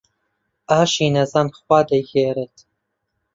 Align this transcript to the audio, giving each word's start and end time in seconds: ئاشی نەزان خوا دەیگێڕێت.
ئاشی 0.69 1.07
نەزان 1.15 1.47
خوا 1.57 1.79
دەیگێڕێت. 1.89 2.57